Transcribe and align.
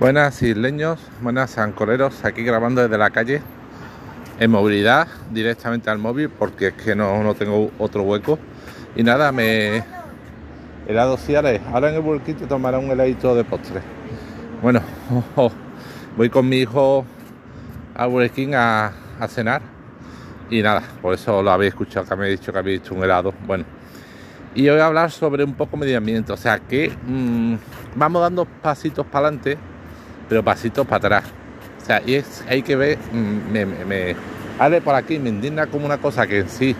Buenas 0.00 0.42
isleños, 0.42 0.98
buenas 1.20 1.58
ancoreros, 1.58 2.24
aquí 2.24 2.42
grabando 2.42 2.82
desde 2.82 2.98
la 2.98 3.10
calle 3.10 3.40
en 4.40 4.50
movilidad 4.50 5.06
directamente 5.30 5.90
al 5.90 5.98
móvil 5.98 6.28
porque 6.28 6.68
es 6.68 6.72
que 6.74 6.96
no, 6.96 7.22
no 7.22 7.34
tengo 7.34 7.70
otro 7.78 8.02
hueco. 8.02 8.38
Y 8.96 9.04
nada, 9.04 9.30
me 9.30 9.84
helado 10.88 11.16
Ciares. 11.16 11.60
Ahora 11.72 11.90
en 11.90 11.96
el 11.96 12.00
Burger 12.00 12.36
te 12.36 12.46
tomará 12.46 12.78
un 12.78 12.90
heladito 12.90 13.34
de 13.36 13.44
postre. 13.44 13.80
Bueno, 14.60 14.80
voy 16.16 16.30
con 16.30 16.48
mi 16.48 16.56
hijo 16.56 17.04
a 17.94 18.06
Burger 18.06 18.54
a, 18.56 18.92
cenar 19.28 19.62
y 20.50 20.62
nada, 20.62 20.82
por 21.00 21.14
eso 21.14 21.42
lo 21.42 21.52
habéis 21.52 21.74
escuchado 21.74 22.06
que 22.06 22.16
me 22.16 22.26
he 22.26 22.30
dicho 22.30 22.52
que 22.52 22.58
habéis 22.58 22.80
hecho 22.80 22.94
un 22.94 23.04
helado. 23.04 23.32
Bueno, 23.46 23.64
y 24.54 24.62
hoy 24.62 24.70
voy 24.70 24.80
a 24.80 24.86
hablar 24.86 25.10
sobre 25.12 25.44
un 25.44 25.54
poco 25.54 25.76
medio 25.76 25.96
ambiente, 25.96 26.32
o 26.32 26.36
sea 26.36 26.58
que 26.58 26.92
mmm, 27.06 27.54
vamos 27.94 28.22
dando 28.22 28.46
pasitos 28.46 29.06
para 29.06 29.28
adelante 29.28 29.58
pero 30.32 30.42
pasitos 30.42 30.86
para 30.86 30.96
atrás. 30.96 31.24
O 31.82 31.84
sea, 31.84 32.00
y 32.06 32.14
es, 32.14 32.42
hay 32.48 32.62
que 32.62 32.74
ver, 32.74 32.96
mm, 33.12 33.52
me, 33.52 33.66
me, 33.66 34.80
por 34.80 34.94
aquí, 34.94 35.18
me 35.18 35.28
indigna 35.28 35.66
como 35.66 35.84
una 35.84 35.98
cosa 35.98 36.26
que 36.26 36.38
en 36.38 36.48
sí, 36.48 36.74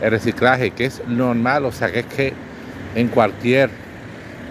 el 0.00 0.10
reciclaje, 0.10 0.70
que 0.70 0.86
es 0.86 1.06
normal, 1.06 1.66
o 1.66 1.72
sea, 1.72 1.92
que 1.92 1.98
es 1.98 2.06
que 2.06 2.32
en 2.94 3.08
cualquier 3.08 3.68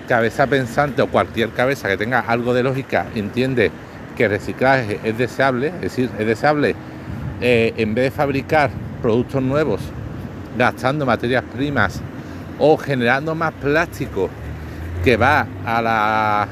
cabeza 0.07 0.45
pensante 0.45 1.01
o 1.01 1.07
cualquier 1.07 1.49
cabeza 1.53 1.87
que 1.87 1.97
tenga 1.97 2.19
algo 2.19 2.53
de 2.53 2.61
lógica 2.61 3.07
entiende 3.15 3.71
que 4.15 4.25
el 4.25 4.29
reciclaje 4.29 4.99
es 5.03 5.17
deseable, 5.17 5.69
es 5.69 5.81
decir, 5.81 6.11
es 6.19 6.27
deseable 6.27 6.75
eh, 7.41 7.73
en 7.77 7.95
vez 7.95 8.05
de 8.05 8.11
fabricar 8.11 8.69
productos 9.01 9.41
nuevos, 9.41 9.81
gastando 10.55 11.03
materias 11.03 11.43
primas 11.55 11.99
o 12.59 12.77
generando 12.77 13.33
más 13.33 13.53
plástico 13.53 14.29
que 15.03 15.17
va 15.17 15.47
a 15.65 15.81
la 15.81 16.47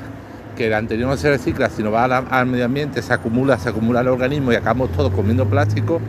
que 0.55 0.67
el 0.67 0.73
anterior 0.73 1.09
no 1.09 1.17
se 1.17 1.29
recicla, 1.29 1.69
sino 1.69 1.91
va 1.91 2.05
al, 2.05 2.45
medio 2.45 2.65
ambiente, 2.65 3.01
se 3.01 3.13
acumula, 3.13 3.57
se 3.57 3.69
acumula 3.69 4.01
el 4.01 4.07
organismo 4.07 4.51
y 4.51 4.55
acabamos 4.55 4.91
todos 4.91 5.11
comiendo 5.13 5.45
plástico. 5.45 5.99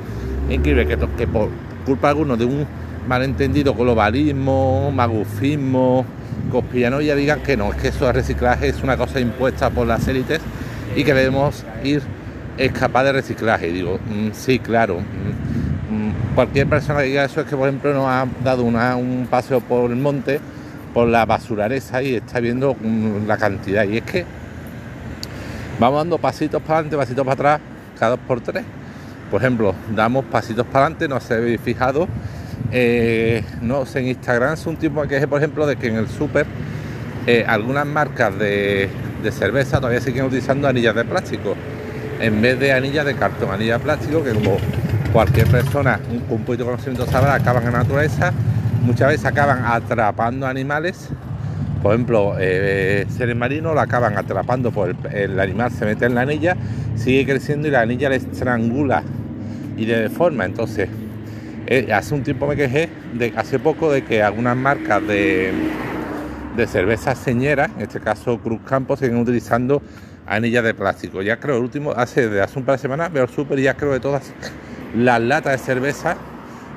increíble 0.51 0.87
que, 0.87 1.27
por 1.27 1.49
culpa 1.85 2.11
alguno 2.11 2.37
de 2.37 2.45
un 2.45 2.67
malentendido 3.09 3.75
globalismo, 3.75 4.91
magufismo, 4.93 6.05
conspiranoia 6.51 7.15
digan 7.15 7.41
que 7.41 7.57
no, 7.57 7.73
es 7.73 7.81
que 7.81 7.89
eso 7.89 8.07
de 8.07 8.13
reciclaje 8.13 8.69
es 8.69 8.83
una 8.83 8.97
cosa 8.97 9.21
impuesta 9.21 9.71
por 9.71 9.87
las 9.87 10.07
élites 10.09 10.41
y 10.97 11.05
que 11.05 11.15
debemos 11.15 11.65
ir 11.83 12.03
escapar 12.59 13.05
de 13.07 13.13
reciclaje. 13.13 13.73
Digo, 13.73 13.99
mm, 13.99 14.29
sí, 14.33 14.59
claro. 14.59 15.01
Mm, 15.01 15.95
mm, 15.95 16.35
cualquier 16.35 16.67
persona 16.67 17.01
que 17.01 17.07
diga 17.07 17.25
eso 17.25 17.41
es 17.41 17.47
que, 17.47 17.57
por 17.57 17.69
ejemplo, 17.69 17.93
nos 17.93 18.07
ha 18.07 18.27
dado 18.43 18.63
un 18.65 19.27
paseo 19.31 19.61
por 19.61 19.91
el 19.91 19.97
monte 19.97 20.41
por 20.95 21.09
la 21.09 21.27
basurareza 21.27 22.03
y 22.03 22.15
está 22.15 22.41
viendo 22.41 22.77
la 23.27 23.37
cantidad. 23.37 23.85
Y 23.85 23.99
es 23.99 24.05
que 24.05 24.25
vamos 25.81 25.99
dando 25.99 26.19
pasitos 26.19 26.63
para 26.63 26.79
adelante, 26.79 26.97
pasitos 26.97 27.25
para 27.25 27.35
atrás, 27.35 27.61
cada 27.99 28.11
dos 28.13 28.21
por 28.27 28.41
tres. 28.41 28.65
Por 29.31 29.41
ejemplo, 29.41 29.75
damos 29.95 30.25
pasitos 30.27 30.65
para 30.67 30.87
adelante, 30.87 31.09
no 31.09 31.19
se 31.19 31.35
habéis 31.35 31.61
fijado. 31.61 32.07
Eh, 32.71 33.43
no 33.61 33.85
sé, 33.85 34.01
en 34.01 34.09
Instagram 34.09 34.55
es 34.55 34.65
un 34.67 34.77
tipo 34.77 35.03
que 35.03 35.17
es, 35.17 35.27
por 35.27 35.39
ejemplo, 35.39 35.67
de 35.67 35.77
que 35.77 35.89
en 35.89 35.97
el 35.97 36.09
súper 36.09 36.47
eh, 37.27 37.45
algunas 37.47 37.87
marcas 37.87 38.39
de, 38.39 38.89
cerveza 39.33 39.79
todavía 39.79 40.01
siguen 40.01 40.27
utilizando 40.27 40.69
anillas 40.69 40.95
de 40.95 41.05
plástico 41.05 41.57
en 42.21 42.43
vez 42.43 42.61
de 42.61 42.73
anillas 42.73 43.07
de 43.07 43.15
cartón, 43.15 43.51
anillas 43.51 43.79
de 43.79 43.85
plástico 43.85 44.23
que 44.23 44.33
como 44.33 44.59
cualquier 45.15 45.47
persona 45.47 45.99
un, 46.11 46.17
un 46.29 46.45
poquito 46.45 46.65
de 46.65 46.71
conocimiento 46.71 47.07
sabrá 47.07 47.35
acaban 47.35 47.67
en 47.67 47.73
la 47.73 47.79
naturaleza 47.79 48.35
muchas 48.85 49.09
veces 49.09 49.27
acaban 49.27 49.65
atrapando 49.65 50.47
animales. 50.47 51.09
Por 51.83 51.95
ejemplo, 51.95 52.37
eh, 52.39 53.07
seres 53.09 53.37
marinos 53.37 53.75
lo 53.75 53.81
acaban 53.81 54.17
atrapando 54.17 54.71
por 54.71 54.95
el, 55.13 55.41
animal, 55.41 55.71
se 55.71 55.85
mete 55.85 56.07
en 56.07 56.15
la 56.15 56.23
anilla, 56.23 56.57
sigue 56.97 57.27
creciendo 57.27 57.69
y 57.69 57.71
la 57.71 57.81
anilla 57.81 58.09
le 58.09 58.17
estrangula 58.17 59.03
y 59.77 59.85
le 59.85 60.01
deforma. 60.01 60.45
Entonces, 60.47 60.89
eh, 61.67 61.93
hace 61.93 62.15
un 62.15 62.23
tiempo 62.23 62.47
me 62.47 62.57
quejé 62.57 62.89
de 63.13 63.35
hace 63.37 63.59
poco 63.59 63.93
de 63.93 64.03
que 64.05 64.23
algunas 64.23 64.57
marcas 64.57 65.07
de, 65.07 65.53
de 66.57 66.67
cerveza 66.67 67.15
señera, 67.15 67.71
en 67.77 67.83
este 67.83 68.01
caso 68.01 68.39
Cruz 68.39 68.61
Campo, 68.67 68.97
siguen 68.97 69.19
utilizando 69.19 69.83
anillas 70.27 70.65
de 70.65 70.73
plástico. 70.73 71.21
Ya 71.21 71.39
creo, 71.39 71.57
el 71.57 71.63
último, 71.65 71.93
hace, 71.93 72.41
hace 72.41 72.59
un 72.59 72.65
par 72.65 72.77
de 72.77 72.83
semanas, 72.83 73.13
veo 73.13 73.27
súper 73.27 73.61
ya 73.61 73.75
creo 73.75 73.93
que 73.93 74.01
todas 74.01 74.33
las 74.97 75.21
latas 75.21 75.53
de 75.53 75.59
cerveza 75.59 76.17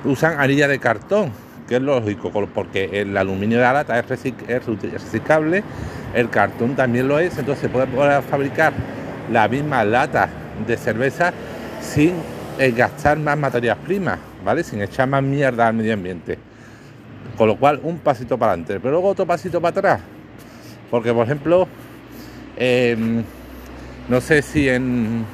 usan 0.03 0.37
anillas 0.37 0.67
de 0.67 0.79
cartón 0.79 1.46
que 1.67 1.75
es 1.75 1.81
lógico, 1.81 2.31
porque 2.31 3.01
el 3.01 3.15
aluminio 3.15 3.57
de 3.57 3.63
la 3.63 3.73
lata 3.73 3.99
es, 3.99 4.07
reciclable, 4.07 5.63
el 6.13 6.29
cartón 6.29 6.75
también 6.75 7.07
lo 7.07 7.19
es, 7.19 7.37
entonces 7.37 7.63
se 7.63 7.69
puede 7.69 7.87
poder 7.87 8.21
fabricar 8.23 8.73
la 9.31 9.47
misma 9.47 9.83
lata 9.83 10.29
de 10.65 10.77
cerveza 10.77 11.33
sin 11.81 12.13
eh, 12.57 12.71
gastar 12.71 13.19
más 13.19 13.37
materias 13.37 13.77
primas, 13.85 14.17
¿vale? 14.43 14.63
Sin 14.63 14.81
echar 14.81 15.07
más 15.07 15.21
mierda 15.21 15.67
al 15.67 15.73
medio 15.73 15.93
ambiente. 15.93 16.39
Con 17.37 17.49
lo 17.49 17.57
cual, 17.57 17.79
un 17.83 17.99
pasito 17.99 18.37
para 18.37 18.53
adelante, 18.53 18.79
pero 18.79 18.93
luego 18.93 19.09
otro 19.09 19.25
pasito 19.25 19.61
para 19.61 19.77
atrás. 19.77 20.01
Porque, 20.89 21.13
por 21.13 21.25
ejemplo, 21.25 21.67
em, 22.55 23.23
no 24.07 24.21
sé 24.21 24.41
si 24.41 24.69
en. 24.69 25.25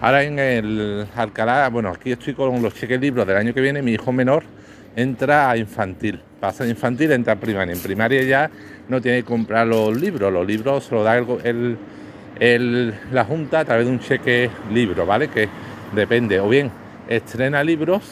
Ahora 0.00 0.24
en 0.24 0.38
el 0.38 1.06
Alcalá, 1.16 1.68
bueno, 1.70 1.88
aquí 1.88 2.12
estoy 2.12 2.34
con 2.34 2.60
los 2.60 2.74
cheques 2.74 3.00
libros 3.00 3.26
del 3.26 3.36
año 3.36 3.54
que 3.54 3.62
viene, 3.62 3.80
mi 3.80 3.92
hijo 3.92 4.12
menor 4.12 4.44
entra 4.96 5.50
a 5.50 5.56
infantil, 5.58 6.20
pasa 6.40 6.64
a 6.64 6.66
infantil, 6.66 7.12
entra 7.12 7.34
a 7.34 7.36
primaria. 7.36 7.74
En 7.74 7.80
primaria 7.80 8.22
ya 8.22 8.50
no 8.88 9.00
tiene 9.00 9.18
que 9.18 9.24
comprar 9.24 9.66
los 9.66 9.94
libros, 9.94 10.32
los 10.32 10.46
libros 10.46 10.84
se 10.84 10.94
los 10.94 11.04
da 11.04 11.18
el, 12.38 12.94
la 13.12 13.24
Junta 13.24 13.60
a 13.60 13.64
través 13.64 13.86
de 13.86 13.92
un 13.92 14.00
cheque 14.00 14.50
libro, 14.72 15.06
¿vale? 15.06 15.28
Que 15.28 15.48
depende, 15.94 16.40
o 16.40 16.48
bien 16.48 16.70
estrena 17.08 17.62
libros, 17.62 18.02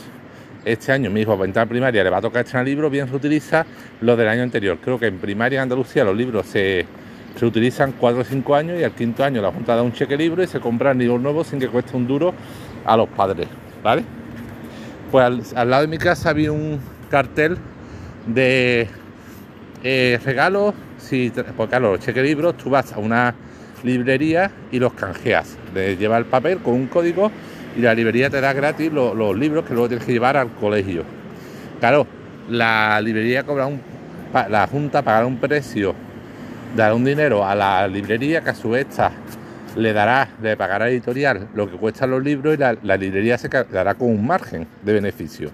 este 0.64 0.92
año 0.92 1.10
mi 1.10 1.22
hijo 1.22 1.36
va 1.36 1.44
a 1.44 1.46
entrar 1.46 1.66
a 1.66 1.68
primaria, 1.68 2.04
le 2.04 2.10
va 2.10 2.18
a 2.18 2.22
tocar 2.22 2.44
estrenar 2.44 2.66
libros, 2.66 2.90
bien 2.90 3.08
se 3.08 3.16
utiliza 3.16 3.66
los 4.00 4.16
del 4.16 4.28
año 4.28 4.42
anterior. 4.42 4.78
Creo 4.82 4.98
que 4.98 5.06
en 5.06 5.18
primaria 5.18 5.58
en 5.58 5.64
Andalucía 5.64 6.04
los 6.04 6.16
libros 6.16 6.46
se, 6.46 6.86
se 7.36 7.46
utilizan 7.46 7.92
4 7.92 8.20
o 8.20 8.24
5 8.24 8.54
años 8.54 8.80
y 8.80 8.84
al 8.84 8.92
quinto 8.92 9.24
año 9.24 9.40
la 9.40 9.50
Junta 9.50 9.74
da 9.74 9.82
un 9.82 9.92
cheque 9.92 10.16
libro 10.16 10.42
y 10.42 10.46
se 10.46 10.60
compran 10.60 10.98
libros 10.98 11.20
nuevos 11.20 11.46
sin 11.46 11.58
que 11.58 11.68
cueste 11.68 11.96
un 11.96 12.06
duro 12.06 12.34
a 12.84 12.96
los 12.96 13.08
padres, 13.08 13.46
¿vale? 13.82 14.04
Pues 15.10 15.54
al, 15.54 15.70
lado 15.70 15.82
de 15.82 15.88
mi 15.88 15.98
casa 15.98 16.30
había 16.30 16.52
un 16.52 16.80
cartel 17.10 17.56
de 18.26 18.88
eh, 19.82 20.18
regalos, 20.24 20.74
si, 20.98 21.32
porque 21.56 21.70
claro, 21.70 21.92
los 21.92 22.00
cheque 22.00 22.22
libros, 22.22 22.56
tú 22.56 22.70
vas 22.70 22.92
a 22.92 22.98
una 22.98 23.34
librería 23.82 24.50
y 24.72 24.78
los 24.78 24.94
canjeas, 24.94 25.56
le 25.74 25.96
lleva 25.96 26.16
el 26.18 26.24
papel 26.24 26.58
con 26.58 26.74
un 26.74 26.86
código 26.86 27.30
y 27.76 27.80
la 27.80 27.94
librería 27.94 28.30
te 28.30 28.40
da 28.40 28.52
gratis 28.52 28.90
los, 28.92 29.36
libros 29.36 29.64
que 29.64 29.72
luego 29.74 29.88
tienes 29.88 30.06
que 30.06 30.12
llevar 30.12 30.36
al 30.36 30.50
colegio. 30.50 31.04
Claro, 31.80 32.06
la 32.48 33.00
librería 33.00 33.42
cobra 33.42 33.66
un, 33.66 33.80
la 34.48 34.66
Junta 34.66 35.02
pagará 35.02 35.26
un 35.26 35.38
precio, 35.38 35.94
dará 36.76 36.94
un 36.94 37.04
dinero 37.04 37.46
a 37.46 37.54
la 37.54 37.86
librería 37.88 38.42
que 38.42 38.50
a 38.50 38.54
su 38.54 38.70
vez 38.70 38.86
está 38.88 39.12
le 39.76 39.92
dará, 39.92 40.28
le 40.42 40.56
pagará 40.56 40.88
editorial 40.88 41.48
lo 41.54 41.70
que 41.70 41.76
cuestan 41.76 42.10
los 42.10 42.22
libros 42.22 42.54
y 42.54 42.58
la, 42.58 42.96
librería 42.96 43.38
se 43.38 43.48
quedará 43.48 43.94
con 43.94 44.08
un 44.08 44.26
margen 44.26 44.66
de 44.82 44.92
beneficio. 44.92 45.50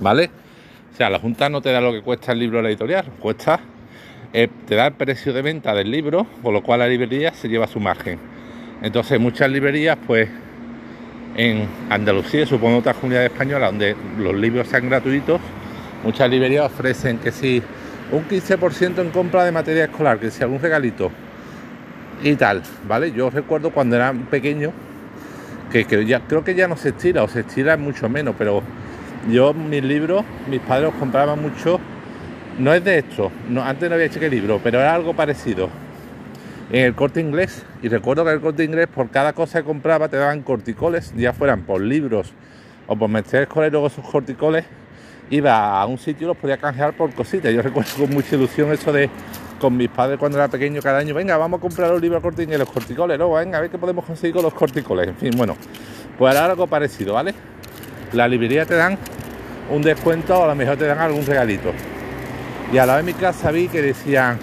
¿Vale? 0.00 0.30
O 0.92 0.96
sea, 0.96 1.10
la 1.10 1.18
Junta 1.18 1.48
no 1.48 1.60
te 1.60 1.72
da 1.72 1.80
lo 1.80 1.92
que 1.92 2.02
cuesta 2.02 2.32
el 2.32 2.38
libro 2.38 2.58
de 2.58 2.64
la 2.64 2.68
editorial, 2.70 3.06
cuesta, 3.18 3.60
eh, 4.32 4.48
te 4.66 4.74
da 4.74 4.88
el 4.88 4.92
precio 4.94 5.32
de 5.32 5.42
venta 5.42 5.74
del 5.74 5.90
libro, 5.90 6.26
con 6.42 6.52
lo 6.52 6.62
cual 6.62 6.80
la 6.80 6.88
librería 6.88 7.32
se 7.32 7.48
lleva 7.48 7.66
su 7.66 7.80
margen. 7.80 8.18
Entonces, 8.82 9.18
muchas 9.18 9.50
librerías, 9.50 9.96
pues, 10.06 10.28
en 11.36 11.68
Andalucía, 11.88 12.46
supongo 12.46 12.78
otras 12.78 12.96
comunidades 12.96 13.32
españolas, 13.32 13.70
donde 13.70 13.96
los 14.18 14.34
libros 14.34 14.68
sean 14.68 14.88
gratuitos, 14.88 15.40
muchas 16.04 16.28
librerías 16.30 16.66
ofrecen 16.66 17.18
que 17.18 17.30
si 17.32 17.62
un 18.10 18.26
15% 18.26 19.00
en 19.00 19.10
compra 19.10 19.44
de 19.44 19.52
materia 19.52 19.84
escolar, 19.84 20.18
que 20.18 20.30
si 20.30 20.42
algún 20.42 20.60
regalito, 20.60 21.10
y 22.22 22.34
tal, 22.34 22.62
¿vale? 22.86 23.12
Yo 23.12 23.30
recuerdo 23.30 23.70
cuando 23.70 23.96
era 23.96 24.12
pequeño, 24.12 24.72
que, 25.70 25.84
ya, 26.06 26.20
creo 26.20 26.44
que 26.44 26.54
ya 26.54 26.66
no 26.68 26.76
se 26.76 26.90
estira, 26.90 27.22
o 27.22 27.28
se 27.28 27.40
estira 27.40 27.76
mucho 27.76 28.08
menos, 28.08 28.34
pero 28.38 28.62
yo 29.30 29.52
mis 29.52 29.84
libros, 29.84 30.24
mis 30.48 30.60
padres 30.60 30.92
compraban 30.98 31.40
mucho, 31.40 31.78
no 32.58 32.74
es 32.74 32.82
de 32.82 32.98
esto, 32.98 33.30
no, 33.48 33.62
antes 33.62 33.88
no 33.88 33.94
había 33.94 34.06
hecho 34.06 34.20
que 34.20 34.28
libro, 34.28 34.60
pero 34.62 34.80
era 34.80 34.94
algo 34.94 35.14
parecido. 35.14 35.68
En 36.70 36.84
el 36.84 36.94
corte 36.94 37.20
inglés, 37.20 37.64
y 37.82 37.88
recuerdo 37.88 38.24
que 38.24 38.32
el 38.32 38.40
corte 38.40 38.64
inglés 38.64 38.88
por 38.88 39.08
cada 39.10 39.32
cosa 39.32 39.60
que 39.60 39.64
compraba 39.64 40.08
te 40.08 40.16
daban 40.16 40.42
corticoles, 40.42 41.14
ya 41.16 41.32
fueran 41.32 41.62
por 41.62 41.80
libros 41.80 42.32
o 42.86 42.96
por 42.96 43.08
meter 43.08 43.42
escolar 43.42 43.70
luego 43.70 43.86
esos 43.86 44.06
corticoles 44.06 44.64
iba 45.30 45.80
a 45.80 45.86
un 45.86 45.98
sitio 45.98 46.26
y 46.26 46.28
los 46.28 46.36
podía 46.36 46.56
canjear 46.56 46.94
por 46.94 47.12
cositas. 47.14 47.52
Yo 47.52 47.62
recuerdo 47.62 47.90
con 47.98 48.10
mucha 48.10 48.36
ilusión 48.36 48.72
eso 48.72 48.92
de 48.92 49.08
con 49.58 49.76
mis 49.76 49.88
padres 49.88 50.18
cuando 50.18 50.38
era 50.38 50.48
pequeño 50.48 50.80
cada 50.80 50.98
año, 50.98 51.14
venga, 51.14 51.36
vamos 51.36 51.58
a 51.58 51.60
comprar 51.60 51.90
libros 52.00 52.22
corticoles 52.22 52.56
y 52.56 52.58
los 52.58 52.70
corticoles, 52.70 53.18
luego 53.18 53.34
venga, 53.34 53.58
a 53.58 53.60
ver 53.60 53.70
qué 53.70 53.78
podemos 53.78 54.04
conseguir 54.04 54.34
con 54.34 54.42
los 54.42 54.54
corticoles. 54.54 55.08
En 55.08 55.16
fin, 55.16 55.30
bueno, 55.36 55.56
pues 56.16 56.34
ahora 56.34 56.52
algo 56.52 56.66
parecido, 56.66 57.14
¿vale? 57.14 57.34
La 58.12 58.26
librería 58.28 58.64
te 58.64 58.74
dan 58.74 58.98
un 59.70 59.82
descuento 59.82 60.38
o 60.38 60.44
a 60.44 60.48
lo 60.48 60.54
mejor 60.54 60.76
te 60.76 60.86
dan 60.86 60.98
algún 60.98 61.26
regalito. 61.26 61.72
Y 62.72 62.78
a 62.78 62.86
la 62.86 62.96
vez 62.96 63.00
en 63.00 63.06
mi 63.06 63.14
casa 63.14 63.50
vi 63.50 63.68
que 63.68 63.82
decían 63.82 64.38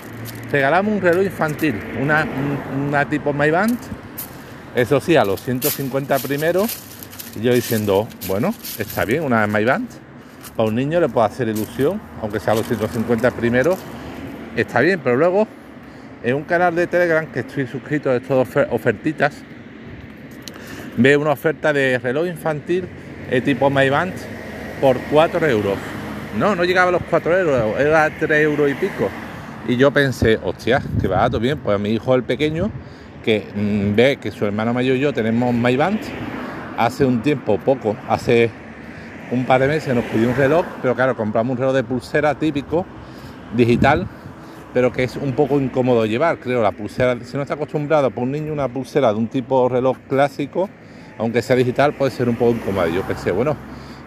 regalamos 0.51 0.93
un 0.93 1.01
reloj 1.01 1.25
infantil, 1.25 1.75
una, 2.01 2.25
una 2.87 3.09
tipo 3.09 3.33
Band 3.33 3.77
eso 4.75 4.99
sí, 4.99 5.15
a 5.15 5.23
los 5.23 5.41
150 5.41 6.19
primeros, 6.19 6.69
yo 7.41 7.53
diciendo, 7.53 8.09
bueno, 8.27 8.53
está 8.77 9.05
bien, 9.05 9.23
una 9.23 9.47
Band 9.47 9.87
para 10.53 10.67
un 10.67 10.75
niño 10.75 10.99
le 10.99 11.07
puede 11.07 11.27
hacer 11.27 11.47
ilusión, 11.47 12.01
aunque 12.21 12.41
sea 12.41 12.51
a 12.51 12.57
los 12.57 12.67
150 12.67 13.31
primeros, 13.31 13.77
está 14.55 14.81
bien, 14.81 14.99
pero 15.03 15.15
luego 15.15 15.47
en 16.23 16.35
un 16.35 16.43
canal 16.43 16.75
de 16.75 16.87
Telegram 16.87 17.25
que 17.27 17.41
estoy 17.41 17.67
suscrito 17.67 18.09
de 18.09 18.19
todas 18.19 18.47
ofertitas, 18.71 19.35
ve 20.97 21.17
una 21.17 21.31
oferta 21.31 21.73
de 21.73 21.99
reloj 21.99 22.27
infantil 22.27 22.85
eh, 23.29 23.41
tipo 23.41 23.69
Band 23.69 24.13
por 24.81 24.97
4 25.11 25.47
euros. 25.47 25.77
No, 26.37 26.55
no 26.55 26.63
llegaba 26.63 26.89
a 26.89 26.93
los 26.93 27.03
4 27.09 27.37
euros, 27.39 27.79
era 27.79 28.09
3 28.09 28.43
euros 28.43 28.69
y 28.69 28.73
pico. 28.73 29.09
Y 29.67 29.77
yo 29.77 29.91
pensé, 29.91 30.39
hostia, 30.43 30.81
qué 31.01 31.07
barato, 31.07 31.39
bien, 31.39 31.57
pues 31.57 31.79
mi 31.79 31.89
hijo 31.89 32.13
el 32.15 32.23
pequeño, 32.23 32.69
que 33.23 33.47
mm, 33.55 33.95
ve 33.95 34.17
que 34.21 34.31
su 34.31 34.45
hermano 34.45 34.73
mayor 34.73 34.95
y 34.97 34.99
yo 34.99 35.13
tenemos 35.13 35.53
MyBand, 35.53 35.99
hace 36.77 37.05
un 37.05 37.21
tiempo, 37.21 37.57
poco, 37.57 37.95
hace 38.07 38.51
un 39.31 39.45
par 39.45 39.61
de 39.61 39.67
meses 39.67 39.95
nos 39.95 40.05
pidió 40.05 40.29
un 40.29 40.35
reloj, 40.35 40.65
pero 40.81 40.95
claro, 40.95 41.15
compramos 41.15 41.53
un 41.53 41.57
reloj 41.57 41.73
de 41.73 41.83
pulsera 41.83 42.35
típico, 42.35 42.85
digital, 43.55 44.07
pero 44.75 44.91
que 44.91 45.05
es 45.05 45.15
un 45.15 45.31
poco 45.31 45.57
incómodo 45.57 46.05
llevar, 46.05 46.37
creo, 46.37 46.61
la 46.61 46.73
pulsera, 46.73 47.17
si 47.23 47.37
no 47.37 47.43
está 47.43 47.53
acostumbrado 47.53 48.11
por 48.11 48.25
un 48.25 48.31
niño 48.33 48.51
una 48.51 48.67
pulsera 48.67 49.13
de 49.13 49.17
un 49.17 49.29
tipo 49.29 49.69
reloj 49.69 49.95
clásico, 50.09 50.69
aunque 51.17 51.41
sea 51.41 51.55
digital, 51.55 51.93
puede 51.93 52.11
ser 52.11 52.27
un 52.27 52.35
poco 52.35 52.51
incómodo. 52.51 52.85
Yo 52.89 53.01
pensé, 53.03 53.31
bueno, 53.31 53.55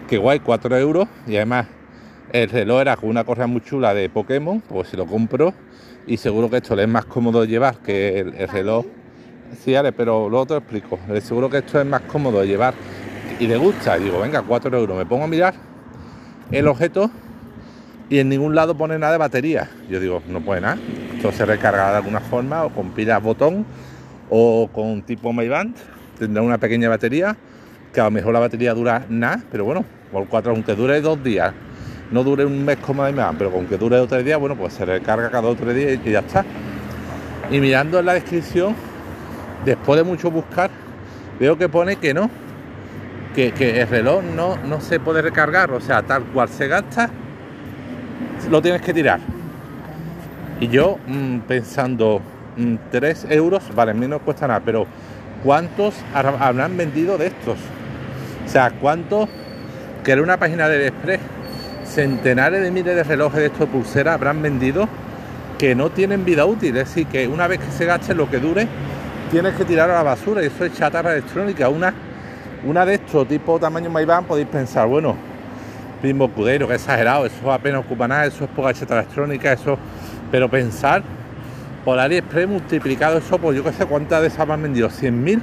qué 0.07 0.19
guay, 0.19 0.41
4 0.41 0.77
euros, 0.77 1.07
y 1.25 1.37
además 1.37 1.65
el 2.31 2.51
reloj 2.51 2.81
era 2.81 2.95
con 2.97 3.09
una 3.09 3.23
correa 3.23 3.47
muy 3.47 3.61
chula 3.61 3.95
de 3.95 4.09
Pokémon, 4.09 4.61
pues 4.61 4.89
si 4.89 4.95
lo 4.95 5.07
compro 5.07 5.55
y 6.05 6.17
seguro 6.17 6.51
que 6.51 6.57
esto 6.57 6.75
le 6.75 6.83
es 6.83 6.89
más 6.89 7.05
cómodo 7.05 7.45
llevar 7.45 7.79
que 7.79 8.19
el, 8.19 8.47
reloj. 8.47 8.85
Sí, 9.63 9.73
Ale, 9.73 9.91
pero 9.91 10.29
luego 10.29 10.45
te 10.45 10.53
lo 10.53 10.59
explico. 10.59 10.99
Seguro 11.19 11.49
que 11.49 11.57
esto 11.57 11.81
es 11.81 11.85
más 11.87 12.01
cómodo 12.01 12.41
de 12.41 12.47
llevar 12.47 12.75
y 13.39 13.47
le 13.47 13.57
gusta. 13.57 13.97
digo, 13.97 14.19
venga, 14.19 14.43
4 14.43 14.77
euros. 14.77 14.95
Me 14.95 15.07
pongo 15.07 15.23
a 15.23 15.27
mirar 15.27 15.55
el 16.51 16.67
objeto 16.67 17.09
y 18.09 18.19
en 18.19 18.29
ningún 18.29 18.55
lado 18.55 18.75
pone 18.75 18.97
nada 18.97 19.13
de 19.13 19.17
batería. 19.19 19.69
Yo 19.89 19.99
digo, 19.99 20.21
no 20.27 20.41
puede 20.41 20.61
nada. 20.61 20.77
Esto 21.15 21.31
se 21.31 21.45
recarga 21.45 21.91
de 21.91 21.97
alguna 21.97 22.19
forma 22.19 22.63
o 22.63 22.69
con 22.69 22.91
pilas 22.91 23.21
botón 23.21 23.65
o 24.29 24.69
con 24.73 25.01
tipo 25.03 25.31
Mayband. 25.31 25.75
Tendrá 26.17 26.41
una 26.41 26.57
pequeña 26.57 26.89
batería 26.89 27.37
que 27.93 28.01
a 28.01 28.05
lo 28.05 28.11
mejor 28.11 28.33
la 28.33 28.39
batería 28.39 28.73
dura 28.73 29.05
nada, 29.09 29.43
pero 29.51 29.65
bueno, 29.65 29.85
por 30.11 30.27
cuatro, 30.27 30.51
aunque 30.51 30.75
dure 30.75 31.01
dos 31.01 31.23
días 31.23 31.53
no 32.11 32.23
dure 32.23 32.45
un 32.45 32.65
mes 32.65 32.77
como 32.77 33.03
demás, 33.03 33.35
pero 33.37 33.51
con 33.51 33.65
que 33.67 33.77
dure 33.77 33.97
dos 33.97 34.23
días, 34.23 34.39
bueno, 34.39 34.55
pues 34.55 34.73
se 34.73 34.85
recarga 34.85 35.29
cada 35.29 35.43
dos 35.43 35.57
o 35.57 35.63
tres 35.63 35.75
días 35.75 35.99
y 36.03 36.11
ya 36.11 36.19
está. 36.19 36.43
Y 37.51 37.59
mirando 37.59 37.99
en 37.99 38.05
la 38.05 38.13
descripción, 38.13 38.75
después 39.65 39.97
de 39.97 40.03
mucho 40.03 40.31
buscar, 40.31 40.69
veo 41.39 41.57
que 41.57 41.69
pone 41.69 41.97
que 41.97 42.13
no, 42.13 42.29
que, 43.35 43.53
el 43.81 43.87
reloj 43.87 44.23
no, 44.23 44.57
no 44.57 44.81
se 44.81 44.99
puede 44.99 45.21
recargar, 45.21 45.71
o 45.71 45.79
sea, 45.79 46.01
tal 46.03 46.23
cual 46.25 46.49
se 46.49 46.67
gasta, 46.67 47.09
lo 48.49 48.61
tienes 48.61 48.81
que 48.81 48.93
tirar. 48.93 49.19
Y 50.59 50.67
yo 50.67 50.97
mm, 51.07 51.39
pensando, 51.39 52.21
3 52.91 53.25
mm, 53.25 53.31
euros, 53.31 53.63
vale, 53.75 53.91
a 53.91 53.93
mí 53.93 54.07
no 54.07 54.19
cuesta 54.19 54.47
nada, 54.47 54.61
pero 54.63 54.85
¿cuántos 55.43 55.95
habrán 56.13 56.75
vendido 56.77 57.17
de 57.17 57.27
estos? 57.27 57.57
O 58.45 58.49
sea, 58.49 58.71
¿cuántos? 58.71 59.29
Que 60.03 60.11
era 60.11 60.21
una 60.21 60.37
página 60.37 60.67
de 60.67 60.87
Express 60.87 61.19
centenares 61.89 62.61
de 62.61 62.71
miles 62.71 62.95
de 62.95 63.03
relojes 63.03 63.39
de 63.39 63.45
estos 63.47 63.67
pulseras 63.67 64.13
habrán 64.13 64.41
vendido 64.41 64.87
que 65.57 65.75
no 65.75 65.89
tienen 65.89 66.23
vida 66.23 66.45
útil, 66.45 66.77
es 66.77 66.87
decir, 66.87 67.07
que 67.07 67.27
una 67.27 67.47
vez 67.47 67.59
que 67.59 67.71
se 67.71 67.85
gaste 67.85 68.15
lo 68.15 68.29
que 68.29 68.39
dure, 68.39 68.67
tienes 69.31 69.55
que 69.55 69.65
tirar 69.65 69.89
a 69.89 69.95
la 69.95 70.03
basura 70.03 70.41
y 70.41 70.47
eso 70.47 70.63
es 70.63 70.73
chatarra 70.73 71.11
electrónica. 71.11 71.67
Una, 71.67 71.93
una 72.65 72.85
de 72.85 72.95
estos 72.95 73.27
tipo 73.27 73.59
tamaño 73.59 73.89
Maybach 73.89 74.23
podéis 74.23 74.47
pensar, 74.47 74.87
bueno, 74.87 75.15
mismo 76.01 76.31
Cudero, 76.31 76.67
que 76.67 76.75
exagerado, 76.75 77.25
eso 77.25 77.51
apenas 77.51 77.85
ocupa 77.85 78.07
nada, 78.07 78.25
eso 78.25 78.45
es 78.45 78.49
poca 78.51 78.73
chatarra 78.73 79.01
electrónica, 79.01 79.53
eso, 79.53 79.77
pero 80.31 80.49
pensar 80.49 81.03
por 81.83 81.99
AliExpress 81.99 82.47
multiplicado 82.47 83.17
eso 83.17 83.37
por 83.37 83.53
yo 83.53 83.63
que 83.63 83.71
sé 83.73 83.85
cuántas 83.85 84.21
de 84.21 84.27
esas 84.27 84.49
han 84.49 84.61
vendido, 84.61 84.89
100.000 84.89 85.41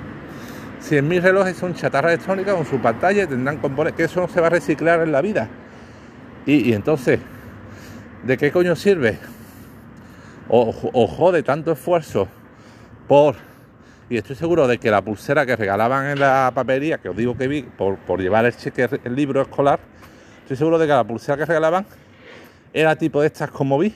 100.000 0.88 1.20
relojes 1.20 1.56
son 1.56 1.74
chatarra 1.74 2.12
electrónica 2.12 2.54
con 2.54 2.64
su 2.64 2.78
pantalla 2.78 3.24
y 3.24 3.26
tendrán 3.26 3.56
componentes 3.58 3.96
que 3.96 4.04
eso 4.04 4.20
no 4.20 4.28
se 4.28 4.40
va 4.40 4.46
a 4.46 4.50
reciclar 4.50 5.00
en 5.00 5.10
la 5.10 5.20
vida. 5.20 5.48
Y, 6.46 6.72
entonces, 6.74 7.18
¿de 8.22 8.36
qué 8.36 8.52
coño 8.52 8.76
sirve? 8.76 9.18
O, 10.48 10.72
jode 10.72 11.42
tanto 11.42 11.72
esfuerzo 11.72 12.28
por... 13.08 13.34
Y 14.08 14.16
estoy 14.16 14.36
seguro 14.36 14.68
de 14.68 14.78
que 14.78 14.88
la 14.88 15.02
pulsera 15.02 15.44
que 15.44 15.56
regalaban 15.56 16.06
en 16.06 16.20
la 16.20 16.52
papelería, 16.54 16.98
que 16.98 17.08
os 17.08 17.16
digo 17.16 17.36
que 17.36 17.48
vi, 17.48 17.62
por, 17.62 18.20
llevar 18.20 18.44
el 18.44 18.56
cheque, 18.56 18.88
el 19.02 19.16
libro 19.16 19.42
escolar, 19.42 19.80
estoy 20.46 20.58
seguro 20.58 20.78
de 20.78 20.86
que 20.86 20.92
la 20.92 21.02
pulsera 21.02 21.36
que 21.36 21.44
regalaban 21.44 21.84
era 22.72 22.94
tipo 22.94 23.20
de 23.20 23.26
estas 23.26 23.50
como 23.50 23.80
vi 23.80 23.92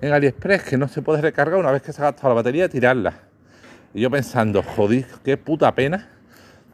en 0.00 0.10
AliExpress, 0.10 0.62
que 0.62 0.78
no 0.78 0.88
se 0.88 1.02
puede 1.02 1.20
recargar 1.20 1.60
una 1.60 1.70
vez 1.70 1.82
que 1.82 1.92
se 1.92 2.00
ha 2.00 2.06
gastado 2.06 2.30
la 2.30 2.36
batería, 2.36 2.66
tirarla. 2.66 3.12
Y 3.92 4.00
yo 4.00 4.10
pensando, 4.10 4.62
jodid, 4.62 5.04
qué 5.22 5.36
puta 5.36 5.74
pena. 5.74 6.08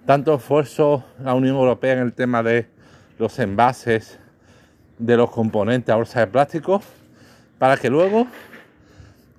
Tanto 0.07 0.37
esfuerzo 0.37 1.05
la 1.21 1.35
Unión 1.35 1.57
Europea 1.57 1.95
en 1.95 1.99
el 1.99 2.13
tema 2.13 2.45
de 2.45 2.69
los 3.19 3.37
envases, 3.41 4.21
de 5.01 5.17
los 5.17 5.33
componentes 5.33 5.93
a 5.93 5.97
bolsa 5.97 6.21
de 6.21 6.29
plástico 6.29 6.81
para 7.59 7.77
que 7.79 7.91
luego 7.91 8.29